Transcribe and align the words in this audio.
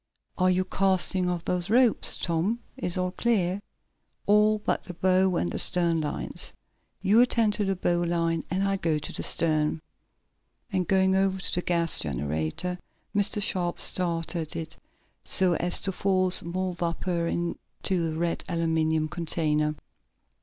Are 0.35 0.49
you 0.49 0.65
casting 0.65 1.29
off 1.29 1.45
those 1.45 1.69
ropes, 1.69 2.17
Tom? 2.17 2.57
Is 2.75 2.97
all 2.97 3.11
clear?" 3.11 3.61
"All 4.25 4.57
but 4.57 4.83
the 4.85 4.95
bow 4.95 5.35
and 5.35 5.61
stern 5.61 6.01
lines." 6.01 6.53
"You 7.03 7.21
attend 7.21 7.53
to 7.53 7.65
the 7.65 7.75
bow 7.75 7.99
line, 8.03 8.41
and 8.49 8.67
I'll 8.67 8.79
go 8.79 8.97
to 8.97 9.13
the 9.13 9.21
stern," 9.21 9.79
and, 10.73 10.87
going 10.87 11.15
over 11.15 11.39
to 11.39 11.53
the 11.53 11.61
gas 11.61 11.99
generator, 11.99 12.79
Mr. 13.15 13.39
Sharp 13.43 13.79
started 13.79 14.55
it 14.55 14.75
so 15.23 15.53
as 15.57 15.79
to 15.81 15.91
force 15.91 16.41
more 16.41 16.73
vapor 16.73 17.27
into 17.27 18.09
the 18.09 18.17
red 18.17 18.43
aluminum 18.49 19.07
container. 19.07 19.75